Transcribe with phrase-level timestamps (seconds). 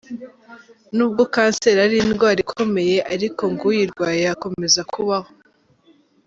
[0.95, 5.29] Nubwo Kanseri ari indwara ikomeye ariko ngo uyirwaye yakomeza kubaho.